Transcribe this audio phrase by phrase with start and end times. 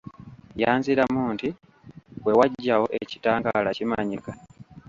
[0.61, 1.49] Yanziramu nti,
[2.21, 4.31] "Bwe wajjawo ekitangaala kimanyika".